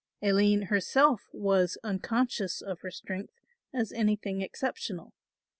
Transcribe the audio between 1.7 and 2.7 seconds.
unconscious